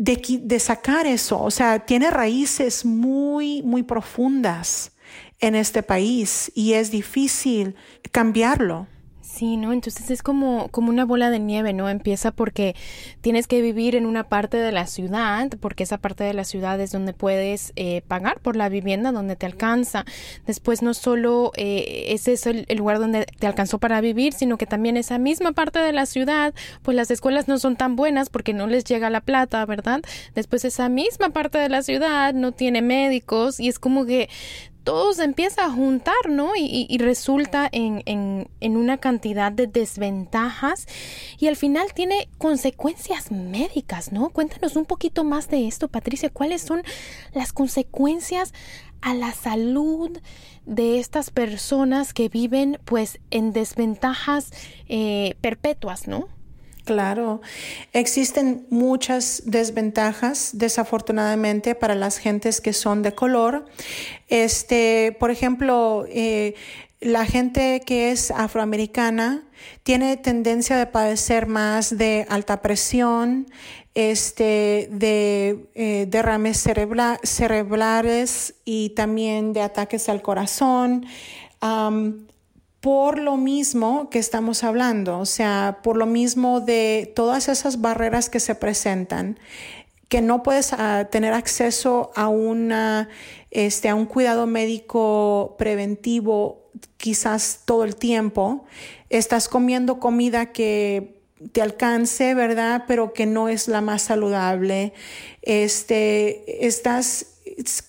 de, 0.00 0.58
sacar 0.58 1.06
eso. 1.06 1.40
O 1.42 1.50
sea, 1.50 1.80
tiene 1.80 2.10
raíces 2.10 2.84
muy, 2.84 3.62
muy 3.62 3.82
profundas 3.82 4.92
en 5.40 5.54
este 5.54 5.82
país 5.82 6.50
y 6.54 6.72
es 6.72 6.90
difícil 6.90 7.74
cambiarlo. 8.10 8.86
Sí, 9.32 9.56
¿no? 9.56 9.72
Entonces 9.72 10.10
es 10.10 10.22
como, 10.22 10.68
como 10.68 10.90
una 10.90 11.04
bola 11.04 11.30
de 11.30 11.38
nieve, 11.38 11.72
¿no? 11.72 11.88
Empieza 11.88 12.32
porque 12.32 12.74
tienes 13.20 13.46
que 13.46 13.62
vivir 13.62 13.94
en 13.94 14.04
una 14.04 14.24
parte 14.24 14.56
de 14.56 14.72
la 14.72 14.86
ciudad, 14.86 15.48
porque 15.60 15.84
esa 15.84 15.98
parte 15.98 16.24
de 16.24 16.34
la 16.34 16.42
ciudad 16.44 16.80
es 16.80 16.90
donde 16.90 17.12
puedes 17.12 17.72
eh, 17.76 18.02
pagar 18.08 18.40
por 18.40 18.56
la 18.56 18.68
vivienda, 18.68 19.12
donde 19.12 19.36
te 19.36 19.46
alcanza. 19.46 20.04
Después 20.46 20.82
no 20.82 20.94
solo 20.94 21.52
eh, 21.56 22.06
ese 22.08 22.32
es 22.32 22.44
el, 22.46 22.66
lugar 22.76 22.98
donde 22.98 23.24
te 23.38 23.46
alcanzó 23.46 23.78
para 23.78 24.00
vivir, 24.00 24.32
sino 24.32 24.58
que 24.58 24.66
también 24.66 24.96
esa 24.96 25.16
misma 25.18 25.52
parte 25.52 25.78
de 25.78 25.92
la 25.92 26.06
ciudad, 26.06 26.52
pues 26.82 26.96
las 26.96 27.10
escuelas 27.12 27.46
no 27.46 27.58
son 27.60 27.76
tan 27.76 27.94
buenas 27.94 28.30
porque 28.30 28.52
no 28.52 28.66
les 28.66 28.82
llega 28.84 29.10
la 29.10 29.20
plata, 29.20 29.64
¿verdad? 29.64 30.02
Después 30.34 30.64
esa 30.64 30.88
misma 30.88 31.30
parte 31.30 31.56
de 31.56 31.68
la 31.68 31.82
ciudad 31.82 32.34
no 32.34 32.50
tiene 32.50 32.82
médicos 32.82 33.60
y 33.60 33.68
es 33.68 33.78
como 33.78 34.04
que 34.06 34.28
todo 34.84 35.12
se 35.12 35.24
empieza 35.24 35.64
a 35.64 35.70
juntar, 35.70 36.28
¿no? 36.28 36.52
Y, 36.56 36.98
resulta 36.98 37.68
en, 37.70 38.02
en, 38.06 38.76
una 38.76 38.98
cantidad 38.98 39.52
de 39.52 39.66
desventajas 39.66 40.86
y 41.38 41.48
al 41.48 41.56
final 41.56 41.92
tiene 41.94 42.28
consecuencias 42.38 43.30
médicas, 43.30 44.12
¿no? 44.12 44.30
Cuéntanos 44.30 44.76
un 44.76 44.84
poquito 44.84 45.24
más 45.24 45.48
de 45.48 45.66
esto, 45.66 45.88
Patricia. 45.88 46.30
¿Cuáles 46.30 46.62
son 46.62 46.82
las 47.32 47.52
consecuencias 47.52 48.52
a 49.00 49.14
la 49.14 49.32
salud 49.32 50.18
de 50.66 50.98
estas 50.98 51.30
personas 51.30 52.12
que 52.12 52.28
viven 52.28 52.78
pues 52.84 53.18
en 53.30 53.52
desventajas 53.52 54.52
eh, 54.88 55.36
perpetuas, 55.40 56.06
¿no? 56.06 56.28
Claro, 56.90 57.40
existen 57.92 58.66
muchas 58.68 59.44
desventajas, 59.46 60.50
desafortunadamente, 60.54 61.76
para 61.76 61.94
las 61.94 62.18
gentes 62.18 62.60
que 62.60 62.72
son 62.72 63.02
de 63.02 63.14
color. 63.14 63.64
Este, 64.26 65.16
por 65.20 65.30
ejemplo, 65.30 66.04
eh, 66.08 66.56
la 67.00 67.26
gente 67.26 67.82
que 67.86 68.10
es 68.10 68.32
afroamericana 68.32 69.44
tiene 69.84 70.16
tendencia 70.16 70.76
de 70.78 70.86
padecer 70.86 71.46
más 71.46 71.96
de 71.96 72.26
alta 72.28 72.60
presión, 72.60 73.46
este, 73.94 74.88
de 74.90 75.68
eh, 75.76 76.06
derrames 76.08 76.56
cerebrales 77.22 78.54
y 78.64 78.90
también 78.96 79.52
de 79.52 79.62
ataques 79.62 80.08
al 80.08 80.22
corazón 80.22 81.06
por 82.80 83.18
lo 83.18 83.36
mismo 83.36 84.08
que 84.08 84.18
estamos 84.18 84.64
hablando, 84.64 85.18
o 85.18 85.26
sea, 85.26 85.80
por 85.82 85.96
lo 85.96 86.06
mismo 86.06 86.60
de 86.60 87.12
todas 87.14 87.48
esas 87.48 87.80
barreras 87.80 88.30
que 88.30 88.40
se 88.40 88.54
presentan, 88.54 89.38
que 90.08 90.22
no 90.22 90.42
puedes 90.42 90.72
ah, 90.72 91.08
tener 91.10 91.34
acceso 91.34 92.10
a, 92.16 92.28
una, 92.28 93.08
este, 93.50 93.88
a 93.88 93.94
un 93.94 94.06
cuidado 94.06 94.46
médico 94.46 95.54
preventivo 95.58 96.70
quizás 96.96 97.60
todo 97.64 97.84
el 97.84 97.96
tiempo, 97.96 98.64
estás 99.10 99.48
comiendo 99.48 100.00
comida 100.00 100.46
que 100.46 101.20
te 101.52 101.62
alcance, 101.62 102.34
¿verdad? 102.34 102.84
Pero 102.86 103.12
que 103.12 103.26
no 103.26 103.48
es 103.48 103.68
la 103.68 103.80
más 103.80 104.02
saludable. 104.02 104.92
Este, 105.42 106.66
estás 106.66 107.26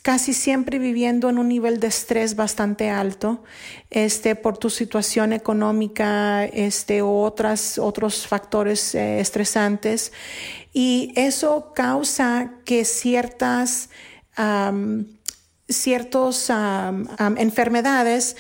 casi 0.02 0.34
siempre 0.34 0.80
viviendo 0.80 1.30
en 1.30 1.38
un 1.38 1.48
nivel 1.48 1.80
de 1.80 1.88
estrés 1.88 2.36
bastante 2.36 2.90
alto, 2.90 3.44
este, 3.90 4.36
por 4.36 4.58
tu 4.58 4.70
situación 4.70 5.34
económica, 5.34 6.46
este, 6.46 7.02
o 7.02 7.22
otras, 7.22 7.78
otros 7.78 8.28
factores 8.28 8.96
eh, 8.96 9.20
estresantes. 9.20 10.12
Y 10.74 11.14
eso 11.16 11.74
causa 11.76 12.54
que 12.66 12.86
ciertas, 12.86 13.90
ciertos 15.68 16.50
enfermedades 17.38 18.38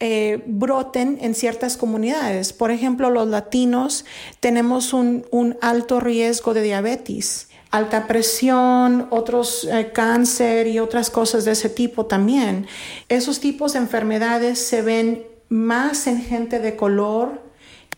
eh, 0.00 0.42
broten 0.46 1.18
en 1.20 1.34
ciertas 1.34 1.76
comunidades. 1.76 2.52
Por 2.52 2.72
ejemplo, 2.72 3.10
los 3.10 3.28
latinos 3.28 4.04
tenemos 4.40 4.92
un 4.92 5.56
alto 5.60 6.00
riesgo 6.00 6.54
de 6.54 6.62
diabetes 6.62 7.49
alta 7.70 8.06
presión, 8.06 9.06
otros 9.10 9.64
eh, 9.64 9.90
cáncer 9.92 10.66
y 10.66 10.78
otras 10.78 11.10
cosas 11.10 11.44
de 11.44 11.52
ese 11.52 11.68
tipo 11.68 12.06
también. 12.06 12.66
Esos 13.08 13.40
tipos 13.40 13.74
de 13.74 13.78
enfermedades 13.78 14.58
se 14.58 14.82
ven 14.82 15.24
más 15.48 16.06
en 16.06 16.20
gente 16.20 16.58
de 16.58 16.76
color 16.76 17.48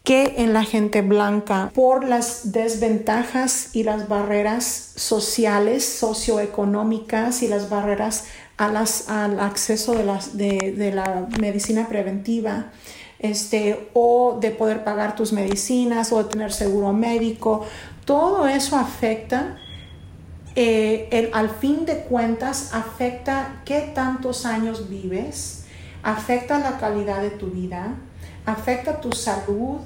que 0.05 0.35
en 0.39 0.53
la 0.53 0.65
gente 0.65 1.01
blanca 1.01 1.71
por 1.75 2.05
las 2.05 2.53
desventajas 2.53 3.75
y 3.75 3.85
las 3.85 4.09
barreras 4.09 4.65
sociales, 4.97 5.85
socioeconómicas 5.85 7.43
y 7.43 7.49
las 7.49 7.71
barreras 7.71 8.25
a 8.57 8.69
las, 8.69 9.09
al 9.09 9.39
acceso 9.39 9.95
de, 9.95 10.75
de 10.77 10.93
la 10.93 11.29
medicina 11.41 11.89
preventiva. 11.89 12.73
Este, 13.19 13.89
o 13.93 14.39
de 14.41 14.51
poder 14.51 14.83
pagar 14.83 15.15
tus 15.15 15.33
medicinas 15.33 16.11
o 16.11 16.25
de 16.25 16.29
tener 16.29 16.53
seguro 16.53 16.93
médico. 16.93 17.65
Todo 18.05 18.49
eso 18.49 18.77
afecta 18.77 19.62
eh, 20.55 21.31
al 21.33 21.51
fin 21.51 21.87
de 21.87 21.99
cuentas 22.01 22.75
afecta 22.75 23.63
qué 23.65 23.93
tantos 23.95 24.45
años 24.45 24.89
vives, 24.89 25.65
afecta 26.03 26.59
la 26.59 26.79
calidad 26.79 27.23
de 27.23 27.31
tu 27.31 27.47
vida, 27.47 27.95
afecta 28.45 29.01
tu 29.01 29.13
salud, 29.13 29.79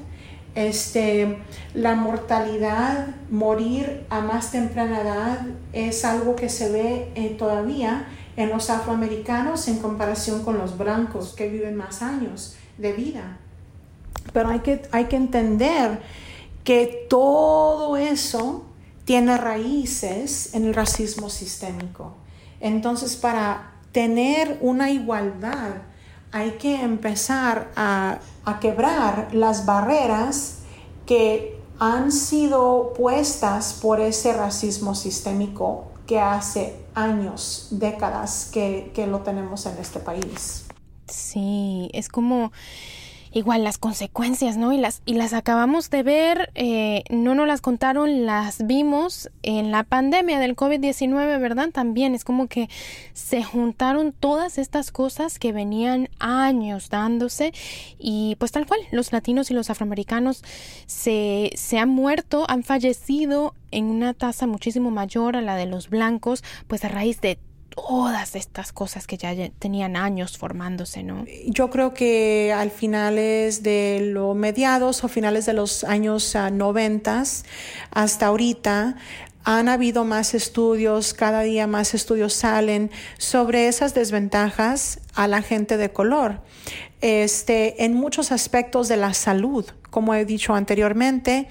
este, 0.56 1.38
la 1.75 1.94
mortalidad, 1.94 3.08
morir 3.30 4.06
a 4.08 4.20
más 4.20 4.52
temprana 4.52 5.02
edad 5.02 5.46
es 5.73 6.04
algo 6.04 6.35
que 6.35 6.49
se 6.49 6.73
ve 6.73 7.12
eh, 7.14 7.37
todavía 7.38 8.06
en 8.37 8.50
los 8.50 8.70
afroamericanos 8.70 9.68
en 9.68 9.78
comparación 9.78 10.42
con 10.42 10.58
los 10.58 10.78
blancos 10.78 11.35
que 11.35 11.49
viven 11.49 11.76
más 11.76 12.02
años 12.02 12.56
de 12.78 12.92
vida. 12.92 13.38
Pero 14.32 14.49
hay 14.49 14.61
que, 14.61 14.82
hay 14.92 15.04
que 15.04 15.16
entender 15.16 16.00
que 16.64 17.06
todo 17.08 17.96
eso 17.96 18.65
tiene 19.06 19.38
raíces 19.38 20.52
en 20.52 20.66
el 20.66 20.75
racismo 20.75 21.30
sistémico. 21.30 22.16
Entonces, 22.60 23.16
para 23.16 23.72
tener 23.92 24.58
una 24.60 24.90
igualdad, 24.90 25.82
hay 26.32 26.50
que 26.58 26.82
empezar 26.82 27.70
a, 27.76 28.18
quebrar 28.60 29.28
las 29.32 29.64
barreras 29.64 30.58
que 31.06 31.58
han 31.78 32.12
sido 32.12 32.92
puestas 32.96 33.78
por 33.80 34.00
ese 34.00 34.32
racismo 34.32 34.94
sistémico 34.94 35.86
que 36.06 36.20
hace 36.20 36.76
años, 36.94 37.68
décadas 37.70 38.48
que, 38.52 38.92
que 38.94 39.06
lo 39.06 39.20
tenemos 39.20 39.66
en 39.66 39.78
este 39.78 40.00
país. 40.00 40.64
Sí, 41.08 41.90
es 41.92 42.08
como 42.08 42.52
igual 43.33 43.64
las 43.64 43.78
consecuencias, 43.78 44.56
¿no? 44.56 44.73
Y 44.73 44.78
las, 44.78 45.02
y 45.04 45.14
las 45.14 45.33
acabamos 45.33 45.90
de 45.90 46.02
ver, 46.02 46.50
eh, 46.54 47.04
no 47.11 47.35
nos 47.35 47.47
las 47.47 47.61
contaron, 47.61 48.26
las 48.26 48.66
vimos 48.66 49.30
en 49.42 49.71
la 49.71 49.85
pandemia 49.85 50.38
del 50.38 50.56
COVID-19, 50.56 51.40
¿verdad? 51.40 51.71
También 51.71 52.14
es 52.14 52.25
como 52.25 52.47
que 52.47 52.68
se 53.12 53.42
juntaron 53.42 54.12
todas 54.12 54.59
estas 54.59 54.90
cosas 54.90 55.38
que 55.38 55.52
venían 55.52 56.09
años 56.18 56.88
dándose 56.88 57.52
y 57.99 58.37
pues 58.38 58.52
tal 58.52 58.66
cual, 58.66 58.80
los 58.90 59.12
latinos 59.12 59.50
y 59.50 59.54
los 59.54 59.71
afroamericanos 59.71 60.42
se, 60.87 61.50
se 61.54 61.78
han 61.78 61.88
muerto, 61.88 62.45
han 62.49 62.62
fallecido 62.62 63.54
en 63.71 63.87
una 63.87 64.14
tasa 64.14 64.47
muchísimo 64.47 64.90
mayor 64.90 65.37
a 65.37 65.42
la 65.42 65.56
de 65.56 65.66
los 65.66 65.90
blancos, 65.90 66.42
pues 66.66 66.85
a 66.85 66.88
raíz 66.88 67.21
de 67.21 67.38
todas 67.76 68.35
estas 68.35 68.73
cosas 68.73 69.06
que 69.06 69.18
ya 69.18 69.35
tenían 69.59 69.97
años 69.97 70.38
formándose, 70.38 71.02
¿no? 71.02 71.25
Yo 71.47 71.71
creo 71.71 71.92
que 71.92 72.52
al 72.56 72.71
finales 72.71 73.62
de 73.62 74.00
los 74.12 74.35
mediados 74.35 75.04
o 75.04 75.09
finales 75.09 75.45
de 75.47 75.52
los 75.52 75.85
años 75.85 76.35
ah, 76.35 76.50
noventas 76.50 77.45
hasta 77.90 78.26
ahorita 78.26 78.97
han 79.45 79.68
habido 79.68 80.04
más 80.04 80.35
estudios, 80.35 81.14
cada 81.14 81.42
día 81.42 81.68
más 81.68 81.95
estudios 81.95 82.33
salen 82.33 82.90
sobre 83.18 83.68
esas 83.68 83.95
desventajas 83.95 84.99
a 85.14 85.28
la 85.28 85.42
gente 85.42 85.76
de 85.76 85.92
color. 85.92 86.40
Este, 87.00 87.85
en 87.85 87.95
muchos 87.95 88.33
aspectos 88.33 88.88
de 88.88 88.97
la 88.97 89.14
salud, 89.14 89.66
como 89.90 90.14
he 90.14 90.25
dicho 90.25 90.54
anteriormente, 90.54 91.47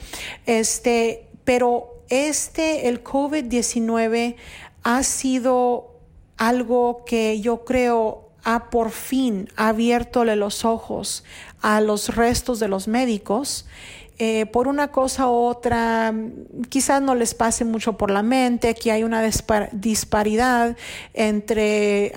este, 0.45 1.29
pero 1.45 2.03
este, 2.09 2.89
el 2.89 3.01
COVID-19 3.01 4.35
ha 4.83 5.03
sido 5.03 5.94
algo 6.37 7.03
que 7.05 7.39
yo 7.41 7.65
creo 7.65 8.25
ha 8.43 8.69
por 8.69 8.91
fin 8.91 9.49
abiertole 9.55 10.35
los 10.35 10.65
ojos 10.65 11.23
a 11.61 11.81
los 11.81 12.15
restos 12.15 12.59
de 12.59 12.67
los 12.67 12.87
médicos. 12.87 13.65
Eh, 14.17 14.45
por 14.45 14.69
una 14.69 14.91
cosa 14.91 15.27
u 15.27 15.33
otra, 15.33 16.13
quizás 16.69 17.01
no 17.01 17.15
les 17.15 17.33
pase 17.33 17.65
mucho 17.65 17.97
por 17.97 18.11
la 18.11 18.23
mente, 18.23 18.73
que 18.73 18.91
hay 18.91 19.03
una 19.03 19.21
disparidad 19.73 20.77
entre 21.13 22.13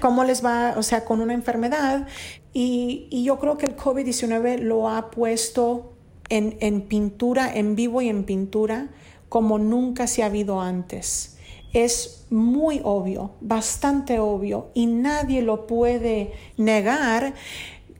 cómo 0.00 0.24
les 0.24 0.44
va, 0.44 0.74
o 0.76 0.82
sea, 0.82 1.04
con 1.04 1.20
una 1.20 1.34
enfermedad. 1.34 2.08
Y, 2.52 3.06
y 3.10 3.22
yo 3.22 3.38
creo 3.38 3.56
que 3.56 3.66
el 3.66 3.76
COVID-19 3.76 4.58
lo 4.58 4.88
ha 4.88 5.10
puesto 5.10 5.92
en, 6.28 6.56
en 6.60 6.82
pintura, 6.82 7.52
en 7.54 7.76
vivo 7.76 8.02
y 8.02 8.08
en 8.08 8.24
pintura, 8.24 8.88
como 9.28 9.58
nunca 9.58 10.08
se 10.08 10.22
ha 10.22 10.26
habido 10.26 10.60
antes 10.60 11.31
es 11.72 12.26
muy 12.30 12.80
obvio, 12.84 13.32
bastante 13.40 14.18
obvio, 14.18 14.70
y 14.74 14.86
nadie 14.86 15.42
lo 15.42 15.66
puede 15.66 16.32
negar 16.56 17.34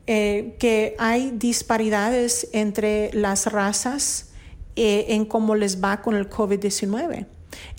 eh, 0.05 0.55
que 0.59 0.95
hay 0.99 1.31
disparidades 1.31 2.49
entre 2.51 3.11
las 3.13 3.51
razas 3.51 4.31
eh, 4.75 5.05
en 5.09 5.25
cómo 5.25 5.55
les 5.55 5.83
va 5.83 6.01
con 6.01 6.15
el 6.15 6.29
COVID-19. 6.29 7.25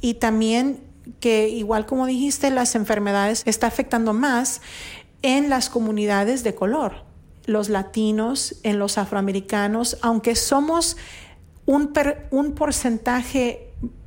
Y 0.01 0.15
también 0.15 0.81
que, 1.21 1.49
igual 1.49 1.87
como 1.87 2.07
dijiste, 2.07 2.51
las 2.51 2.75
enfermedades 2.75 3.43
están 3.47 3.69
afectando 3.69 4.13
más 4.13 4.61
en 5.23 5.49
las 5.49 5.71
comunidades 5.71 6.45
de 6.45 6.55
color, 6.55 7.05
los 7.47 7.69
latinos, 7.69 8.57
en 8.63 8.79
los 8.79 8.97
afroamericanos, 8.99 9.99
aunque 10.01 10.35
somos 10.35 10.97
un, 11.67 11.93
un 12.31 12.53
porcentaje 12.53 13.64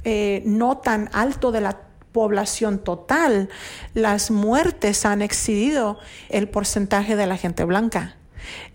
eh, 0.09 0.41
no 0.45 0.77
tan 0.77 1.09
alto 1.11 1.51
de 1.51 1.59
la 1.59 1.81
población 2.13 2.79
total, 2.79 3.49
las 3.93 4.31
muertes 4.31 5.05
han 5.05 5.21
excedido 5.21 5.99
el 6.29 6.47
porcentaje 6.47 7.17
de 7.17 7.27
la 7.27 7.35
gente 7.35 7.65
blanca. 7.65 8.15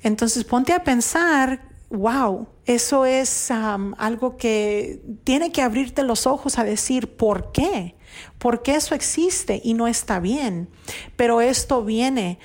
Entonces 0.02 0.44
ponte 0.44 0.74
a 0.74 0.84
pensar, 0.84 1.62
wow, 1.88 2.48
eso 2.66 3.06
es 3.06 3.50
algo 3.50 4.36
que 4.36 5.00
tiene 5.24 5.52
que 5.52 5.62
abrirte 5.62 6.02
los 6.02 6.26
ojos 6.26 6.58
a 6.58 6.64
decir, 6.64 7.16
¿por 7.16 7.50
qué? 7.50 7.94
Porque 8.36 8.74
eso 8.74 8.94
existe 8.94 9.58
y 9.64 9.72
no 9.72 9.88
está 9.88 10.20
bien. 10.20 10.68
Pero 11.16 11.40
esto 11.40 11.82
viene 11.82 12.38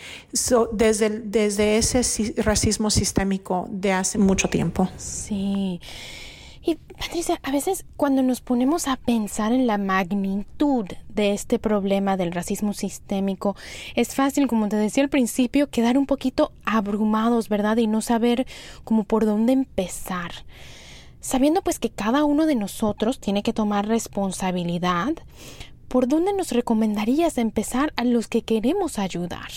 desde, 0.72 1.10
desde 1.10 1.78
ese 1.78 2.04
racismo 2.42 2.90
sistémico 2.90 3.68
de 3.70 3.92
hace 3.92 4.18
mucho 4.18 4.48
tiempo. 4.48 4.88
Sí. 4.96 5.82
Y 6.68 6.76
Patricia, 6.76 7.40
a 7.44 7.52
veces 7.54 7.86
cuando 7.96 8.22
nos 8.24 8.42
ponemos 8.42 8.90
a 8.90 8.98
pensar 8.98 9.54
en 9.54 9.68
la 9.68 9.78
magnitud 9.78 10.86
de 11.08 11.32
este 11.32 11.60
problema 11.60 12.18
del 12.18 12.34
racismo 12.34 12.74
sistémico, 12.74 13.56
es 13.96 14.14
fácil, 14.16 14.48
como 14.48 14.68
te 14.68 14.76
decía 14.76 15.02
al 15.02 15.10
principio, 15.10 15.70
quedar 15.70 15.98
un 15.98 16.06
poquito 16.06 16.52
abrumados, 16.66 17.48
¿verdad? 17.48 17.78
Y 17.78 17.88
no 17.88 18.02
saber 18.02 18.46
cómo 18.84 19.06
por 19.06 19.26
dónde 19.26 19.54
empezar. 19.54 20.32
Sabiendo 21.22 21.62
pues 21.62 21.80
que 21.80 21.90
cada 21.90 22.26
uno 22.26 22.46
de 22.46 22.56
nosotros 22.56 23.22
tiene 23.22 23.44
que 23.44 23.54
tomar 23.54 23.88
responsabilidad, 23.88 25.14
¿por 25.88 26.10
dónde 26.10 26.34
nos 26.34 26.52
recomendarías 26.52 27.38
empezar 27.38 27.94
a 27.96 28.04
los 28.04 28.28
que 28.28 28.42
queremos 28.42 29.00
ayudar? 29.00 29.52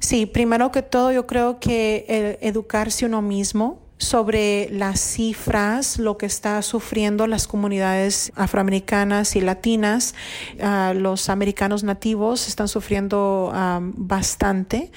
Sí, 0.00 0.26
primero 0.26 0.70
que 0.70 0.82
todo 0.82 1.12
yo 1.12 1.26
creo 1.26 1.60
que 1.60 2.38
educarse 2.42 3.06
uno 3.06 3.22
mismo, 3.22 3.78
sobre 4.02 4.68
las 4.70 5.00
cifras, 5.00 5.98
lo 5.98 6.18
que 6.18 6.26
está 6.26 6.60
sufriendo 6.62 7.26
las 7.26 7.46
comunidades 7.46 8.32
afroamericanas 8.34 9.36
y 9.36 9.40
latinas. 9.40 10.14
Ah, 10.60 10.92
los 10.94 11.28
americanos 11.28 11.84
nativos 11.84 12.48
están 12.48 12.68
sufriendo 12.68 13.52
bastante, 13.94 14.90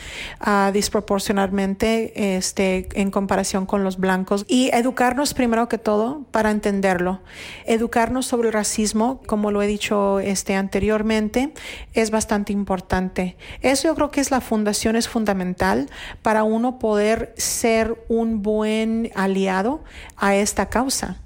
uh, 0.45 0.71
disproporcionalmente 0.71 2.37
este, 2.37 2.87
en 2.93 3.11
comparación 3.11 3.65
con 3.65 3.83
los 3.83 3.97
blancos. 3.97 4.45
Y 4.47 4.69
educarnos 4.73 5.33
primero 5.33 5.69
que 5.69 5.77
todo 5.77 6.25
para 6.31 6.51
entenderlo. 6.51 7.21
Educarnos 7.65 8.25
sobre 8.25 8.47
el 8.49 8.53
racismo, 8.53 9.21
como 9.27 9.51
lo 9.51 9.61
he 9.61 9.67
dicho 9.67 10.19
este, 10.19 10.55
anteriormente, 10.55 11.53
es 11.93 12.11
bastante 12.11 12.53
importante. 12.53 13.37
Eso 13.61 13.87
yo 13.87 13.95
creo 13.95 14.11
que 14.11 14.21
es 14.21 14.31
la 14.31 14.41
fundación, 14.41 14.95
es 14.95 15.07
fundamental 15.07 15.89
para 16.21 16.43
uno 16.43 16.79
poder 16.79 17.33
ser 17.37 18.03
un 18.07 18.41
buen 18.41 18.94
aliado 19.15 19.83
a 20.17 20.35
esta 20.35 20.69
causa 20.69 21.17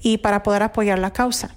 y 0.00 0.18
para 0.18 0.42
poder 0.42 0.62
apoyar 0.62 0.98
la 0.98 1.12
causa. 1.12 1.54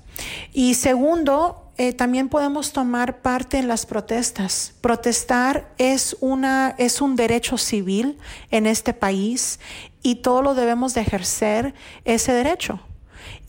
Y 0.53 0.75
segundo, 0.75 1.71
eh, 1.77 1.93
también 1.93 2.29
podemos 2.29 2.73
tomar 2.73 3.21
parte 3.21 3.57
en 3.57 3.67
las 3.67 3.85
protestas. 3.85 4.73
Protestar 4.81 5.73
es, 5.77 6.15
una, 6.19 6.75
es 6.77 7.01
un 7.01 7.15
derecho 7.15 7.57
civil 7.57 8.17
en 8.51 8.67
este 8.67 8.93
país 8.93 9.59
y 10.03 10.15
todo 10.15 10.41
lo 10.41 10.53
debemos 10.53 10.93
de 10.93 11.01
ejercer 11.01 11.73
ese 12.05 12.33
derecho. 12.33 12.79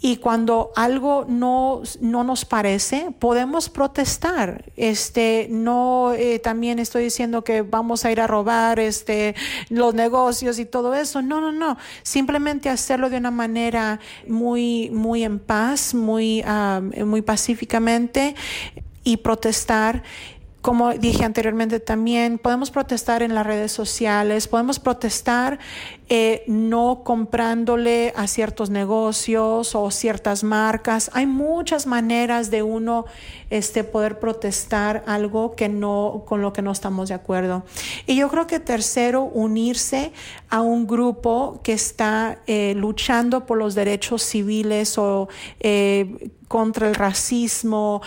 Y 0.00 0.16
cuando 0.16 0.72
algo 0.74 1.24
no, 1.28 1.82
no 2.00 2.24
nos 2.24 2.44
parece, 2.44 3.11
podemos 3.18 3.68
protestar. 3.68 4.64
Este, 4.76 5.46
no, 5.50 6.12
eh, 6.12 6.38
también 6.38 6.78
estoy 6.78 7.04
diciendo 7.04 7.44
que 7.44 7.62
vamos 7.62 8.04
a 8.04 8.11
ir 8.11 8.20
a 8.20 8.26
robar 8.26 8.80
este, 8.80 9.35
los 9.68 9.94
negocios 9.94 10.58
y 10.58 10.64
todo 10.64 10.94
eso. 10.94 11.22
No, 11.22 11.40
no, 11.40 11.52
no. 11.52 11.78
Simplemente 12.02 12.68
hacerlo 12.68 13.11
de 13.11 13.18
una 13.18 13.30
manera 13.30 14.00
muy, 14.26 14.90
muy 14.90 15.22
en 15.24 15.38
paz, 15.38 15.94
muy, 15.94 16.44
muy 17.04 17.22
pacíficamente 17.22 18.35
y 19.04 19.18
protestar 19.18 20.02
como 20.62 20.92
dije 20.94 21.24
anteriormente 21.24 21.80
también, 21.80 22.38
podemos 22.38 22.70
protestar 22.70 23.24
en 23.24 23.35
las 23.35 23.44
redes 23.44 23.72
sociales, 23.72 24.46
podemos 24.46 24.78
protestar 24.78 25.58
eh, 26.09 26.45
no 26.47 27.03
comprándole 27.05 28.12
a 28.17 28.27
ciertos 28.27 28.69
negocios 28.71 29.75
o 29.75 29.91
ciertas 29.91 30.45
marcas. 30.45 31.11
Hay 31.15 31.27
muchas 31.27 31.87
maneras 31.87 32.51
de 32.51 32.62
uno 32.62 33.07
este, 33.51 33.83
poder 33.83 34.19
protestar 34.19 35.05
algo 35.07 35.55
que 35.55 35.69
no, 35.69 36.25
con 36.27 36.43
lo 36.43 36.53
que 36.53 36.61
no 36.61 36.73
estamos 36.73 37.09
de 37.09 37.15
acuerdo. 37.15 37.65
Y 38.07 38.17
yo 38.17 38.29
creo 38.29 38.47
que 38.47 38.61
tercero, 38.61 39.23
unirse 39.23 40.12
a 40.51 40.61
un 40.61 40.87
grupo 40.87 41.61
que 41.62 41.73
está 41.73 42.38
eh, 42.47 42.75
luchando 42.77 43.47
por 43.47 43.57
los 43.57 43.75
derechos 43.75 44.23
civiles 44.23 44.99
o 44.99 45.29
eh, 45.61 46.31
contra 46.49 46.87
el 46.87 46.95
racismo, 46.95 48.03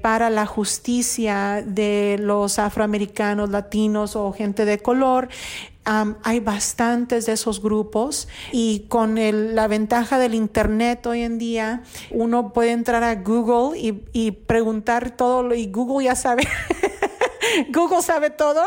para 0.00 0.30
la 0.30 0.46
justicia 0.46 1.62
de 1.66 2.16
los 2.18 2.58
afroamericanos, 2.58 3.50
latinos 3.50 4.16
o 4.16 4.32
gente 4.32 4.64
de 4.64 4.78
color 4.78 5.28
hay 5.86 6.40
bastantes 6.40 7.26
de 7.26 7.32
esos 7.32 7.62
grupos 7.62 8.26
y 8.50 8.86
con 8.88 9.16
la 9.54 9.68
ventaja 9.68 10.18
del 10.18 10.34
Internet 10.34 11.06
hoy 11.06 11.22
en 11.22 11.38
día, 11.38 11.82
uno 12.10 12.52
puede 12.52 12.72
entrar 12.72 13.04
a 13.04 13.14
Google 13.14 13.78
y, 14.12 14.30
preguntar 14.32 15.16
todo 15.16 15.54
y 15.54 15.66
Google 15.70 16.06
ya 16.06 16.16
sabe. 16.16 16.46
Google 17.72 18.02
sabe 18.02 18.30
todo 18.30 18.62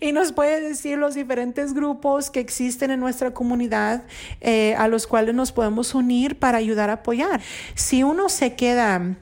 y 0.00 0.12
nos 0.12 0.32
puede 0.32 0.60
decir 0.60 0.96
los 0.96 1.14
diferentes 1.14 1.74
grupos 1.74 2.30
que 2.30 2.38
existen 2.38 2.92
en 2.92 3.00
nuestra 3.00 3.34
comunidad 3.34 4.04
eh, 4.40 4.76
a 4.78 4.86
los 4.86 5.08
cuales 5.08 5.34
nos 5.34 5.50
podemos 5.50 5.94
unir 5.94 6.38
para 6.38 6.58
ayudar 6.58 6.90
a 6.90 6.94
apoyar. 6.94 7.40
Si 7.74 8.04
uno 8.04 8.28
se 8.28 8.54
queda 8.54 9.16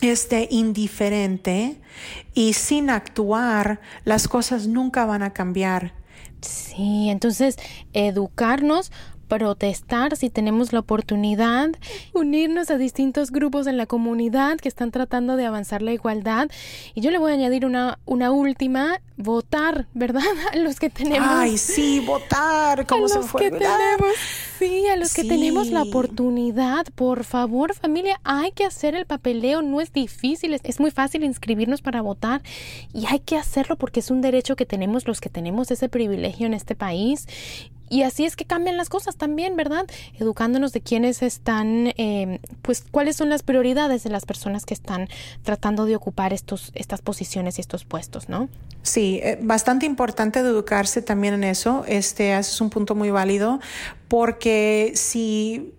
este 0.00 0.48
indiferente 0.50 1.76
y 2.34 2.54
sin 2.54 2.90
actuar, 2.90 3.80
las 4.04 4.26
cosas 4.26 4.66
nunca 4.66 5.06
van 5.06 5.22
a 5.22 5.32
cambiar 5.32 6.01
Sí, 6.42 7.08
entonces 7.08 7.56
educarnos 7.92 8.90
protestar 9.32 10.14
si 10.18 10.28
tenemos 10.28 10.74
la 10.74 10.80
oportunidad, 10.80 11.70
unirnos 12.12 12.70
a 12.70 12.76
distintos 12.76 13.30
grupos 13.30 13.66
en 13.66 13.78
la 13.78 13.86
comunidad 13.86 14.58
que 14.58 14.68
están 14.68 14.90
tratando 14.90 15.36
de 15.36 15.46
avanzar 15.46 15.80
la 15.80 15.94
igualdad. 15.94 16.50
Y 16.94 17.00
yo 17.00 17.10
le 17.10 17.16
voy 17.16 17.32
a 17.32 17.34
añadir 17.36 17.64
una, 17.64 17.98
una 18.04 18.30
última, 18.30 19.00
votar, 19.16 19.86
¿verdad? 19.94 20.20
A 20.52 20.56
los 20.56 20.78
que 20.78 20.90
tenemos. 20.90 21.26
Ay, 21.30 21.56
sí, 21.56 22.00
votar, 22.00 22.86
como 22.86 23.08
se 23.08 23.20
fue. 23.20 23.40
Que 23.40 23.50
tenemos, 23.52 24.16
sí, 24.58 24.86
a 24.88 24.96
los 24.96 25.14
que 25.14 25.24
tenemos 25.24 25.68
la 25.68 25.82
oportunidad, 25.82 26.84
por 26.94 27.24
favor, 27.24 27.74
familia, 27.74 28.20
hay 28.24 28.52
que 28.52 28.66
hacer 28.66 28.94
el 28.94 29.06
papeleo, 29.06 29.62
no 29.62 29.80
es 29.80 29.94
difícil, 29.94 30.52
es 30.62 30.80
muy 30.80 30.90
fácil 30.90 31.24
inscribirnos 31.24 31.80
para 31.80 32.02
votar 32.02 32.42
y 32.92 33.06
hay 33.06 33.20
que 33.20 33.36
hacerlo 33.36 33.76
porque 33.76 34.00
es 34.00 34.10
un 34.10 34.20
derecho 34.20 34.56
que 34.56 34.66
tenemos 34.66 35.06
los 35.06 35.20
que 35.20 35.30
tenemos 35.30 35.70
ese 35.70 35.88
privilegio 35.88 36.46
en 36.46 36.54
este 36.54 36.74
país 36.74 37.26
y 37.92 38.04
así 38.04 38.24
es 38.24 38.36
que 38.36 38.46
cambian 38.46 38.78
las 38.78 38.88
cosas 38.88 39.16
también, 39.16 39.54
¿verdad? 39.54 39.86
Educándonos 40.18 40.72
de 40.72 40.80
quiénes 40.80 41.22
están, 41.22 41.92
eh, 41.98 42.40
pues 42.62 42.86
cuáles 42.90 43.16
son 43.16 43.28
las 43.28 43.42
prioridades 43.42 44.02
de 44.02 44.08
las 44.08 44.24
personas 44.24 44.64
que 44.64 44.72
están 44.72 45.08
tratando 45.42 45.84
de 45.84 45.94
ocupar 45.94 46.32
estos, 46.32 46.72
estas 46.74 47.02
posiciones 47.02 47.58
y 47.58 47.60
estos 47.60 47.84
puestos, 47.84 48.30
¿no? 48.30 48.48
Sí, 48.80 49.20
eh, 49.22 49.38
bastante 49.42 49.84
importante 49.84 50.38
educarse 50.38 51.02
también 51.02 51.34
en 51.34 51.44
eso. 51.44 51.84
Este, 51.86 52.34
es 52.34 52.62
un 52.62 52.70
punto 52.70 52.94
muy 52.94 53.10
válido 53.10 53.60
porque 54.08 54.92
si 54.94 55.74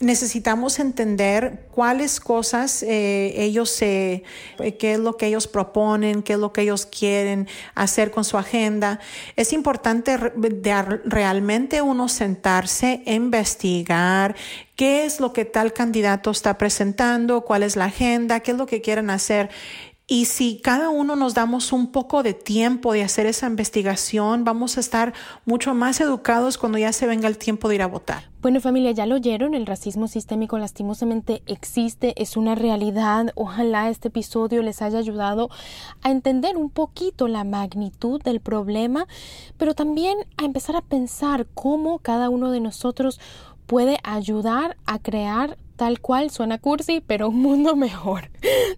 necesitamos 0.00 0.78
entender 0.78 1.66
cuáles 1.70 2.20
cosas 2.20 2.82
eh, 2.82 3.32
ellos 3.36 3.70
se, 3.70 4.24
eh, 4.58 4.76
qué 4.76 4.92
es 4.92 4.98
lo 4.98 5.16
que 5.16 5.26
ellos 5.26 5.46
proponen, 5.46 6.22
qué 6.22 6.34
es 6.34 6.38
lo 6.38 6.52
que 6.52 6.62
ellos 6.62 6.84
quieren 6.84 7.48
hacer 7.74 8.10
con 8.10 8.24
su 8.24 8.36
agenda. 8.36 9.00
Es 9.36 9.54
importante 9.54 10.18
realmente 10.18 11.80
uno 11.80 12.08
sentarse, 12.08 13.02
investigar 13.06 14.34
qué 14.76 15.04
es 15.04 15.20
lo 15.20 15.32
que 15.32 15.44
tal 15.44 15.72
candidato 15.72 16.30
está 16.30 16.58
presentando, 16.58 17.42
cuál 17.42 17.62
es 17.62 17.76
la 17.76 17.86
agenda, 17.86 18.40
qué 18.40 18.50
es 18.50 18.56
lo 18.58 18.66
que 18.66 18.82
quieren 18.82 19.08
hacer 19.08 19.48
y 20.06 20.24
si 20.24 20.58
cada 20.58 20.90
uno 20.90 21.16
nos 21.16 21.34
damos 21.34 21.72
un 21.72 21.92
poco 21.92 22.22
de 22.22 22.34
tiempo 22.34 22.92
de 22.92 23.02
hacer 23.02 23.26
esa 23.26 23.46
investigación, 23.46 24.44
vamos 24.44 24.76
a 24.76 24.80
estar 24.80 25.14
mucho 25.46 25.74
más 25.74 26.00
educados 26.00 26.58
cuando 26.58 26.78
ya 26.78 26.92
se 26.92 27.06
venga 27.06 27.28
el 27.28 27.38
tiempo 27.38 27.68
de 27.68 27.76
ir 27.76 27.82
a 27.82 27.86
votar. 27.86 28.30
Bueno 28.42 28.60
familia, 28.60 28.90
ya 28.90 29.06
lo 29.06 29.14
oyeron, 29.14 29.54
el 29.54 29.66
racismo 29.66 30.08
sistémico 30.08 30.58
lastimosamente 30.58 31.42
existe, 31.46 32.20
es 32.20 32.36
una 32.36 32.56
realidad. 32.56 33.32
Ojalá 33.36 33.88
este 33.88 34.08
episodio 34.08 34.62
les 34.62 34.82
haya 34.82 34.98
ayudado 34.98 35.48
a 36.02 36.10
entender 36.10 36.56
un 36.56 36.68
poquito 36.68 37.28
la 37.28 37.44
magnitud 37.44 38.20
del 38.20 38.40
problema, 38.40 39.06
pero 39.56 39.74
también 39.74 40.18
a 40.36 40.44
empezar 40.44 40.74
a 40.74 40.82
pensar 40.82 41.46
cómo 41.54 42.00
cada 42.00 42.30
uno 42.30 42.50
de 42.50 42.58
nosotros 42.58 43.20
puede 43.66 43.98
ayudar 44.02 44.76
a 44.84 44.98
crear 44.98 45.56
tal 45.76 46.00
cual 46.00 46.30
suena 46.30 46.58
cursi, 46.58 47.02
pero 47.06 47.28
un 47.28 47.40
mundo 47.40 47.76
mejor. 47.76 48.30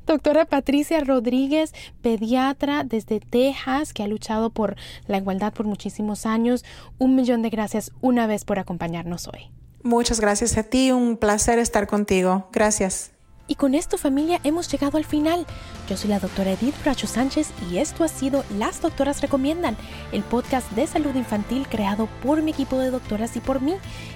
Doctora 0.07 0.44
Patricia 0.44 1.00
Rodríguez, 1.00 1.72
pediatra 2.02 2.85
desde 2.85 3.20
Texas, 3.20 3.92
que 3.92 4.02
ha 4.02 4.09
luchado 4.09 4.50
por 4.50 4.76
la 5.07 5.18
igualdad 5.18 5.52
por 5.52 5.66
muchísimos 5.66 6.26
años. 6.26 6.64
Un 6.98 7.14
millón 7.16 7.42
de 7.42 7.50
gracias 7.50 7.92
una 8.00 8.26
vez 8.26 8.44
por 8.44 8.59
acompañarnos 8.59 9.28
hoy. 9.28 9.50
Muchas 9.83 10.18
gracias 10.18 10.57
a 10.57 10.62
ti, 10.62 10.92
un 10.92 11.16
placer 11.18 11.59
estar 11.59 11.87
contigo. 11.87 12.48
Gracias. 12.52 13.14
Y 13.46 13.57
con 13.57 13.74
esto 13.74 13.98
familia 13.98 14.40
hemos 14.42 14.70
llegado 14.70 14.96
al 14.96 15.04
final. 15.04 15.46
Yo 15.88 15.98
soy 15.98 16.09
la 16.09 16.18
doctora 16.18 16.52
Edith 16.52 16.74
Bracho 16.83 17.07
Sánchez 17.07 17.50
y 17.70 17.76
esto 17.76 18.02
ha 18.02 18.09
sido 18.09 18.42
Las 18.59 18.80
Doctoras 18.80 19.20
Recomiendan, 19.20 19.76
el 20.12 20.22
podcast 20.22 20.70
de 20.72 20.87
salud 20.87 21.14
infantil 21.14 21.68
creado 21.68 22.09
por 22.22 22.40
mi 22.40 22.52
equipo 22.52 22.78
de 22.78 22.90
doctoras 22.90 23.37
y 23.37 23.40
por 23.40 23.61
mí 23.61 23.74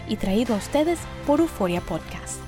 y 0.09 0.17
traído 0.17 0.55
a 0.55 0.59
ustedes 0.59 0.99
por 1.27 1.41
Euforia 1.41 1.83
Podcast. 1.83 2.48